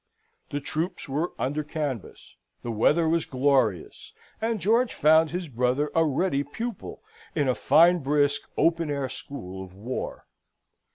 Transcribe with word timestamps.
The 0.49 0.59
troops 0.59 1.07
were 1.07 1.31
under 1.37 1.63
canvas; 1.63 2.35
the 2.63 2.71
weather 2.71 3.07
was 3.07 3.27
glorious, 3.27 4.13
and 4.41 4.59
George 4.59 4.95
found 4.95 5.29
his 5.29 5.47
brother 5.47 5.91
a 5.93 6.03
ready 6.03 6.43
pupil 6.43 7.03
in 7.35 7.47
a 7.47 7.53
fine 7.53 7.99
brisk 7.99 8.49
open 8.57 8.89
air 8.89 9.09
school 9.09 9.63
of 9.63 9.75
war. 9.75 10.25